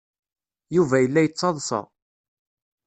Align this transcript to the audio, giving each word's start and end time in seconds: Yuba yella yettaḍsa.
Yuba 0.75 0.97
yella 0.99 1.21
yettaḍsa. 1.23 1.81